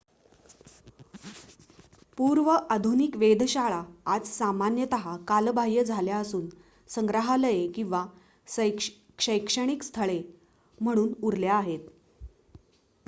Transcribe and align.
पूर्व-आधुनिक 2.17 3.15
वेधशाळा 3.15 3.81
आज 4.05 4.25
सामान्यत 4.27 4.95
कालबाह्य 5.27 5.83
झाल्या 5.85 6.17
असून 6.17 6.47
संग्रहालये 6.89 7.67
किंवा 7.71 8.05
शैक्षणिक 8.47 9.83
स्थळे 9.83 10.21
म्हणून 10.77 11.13
उरल्या 11.21 11.55
आहेत 11.57 11.87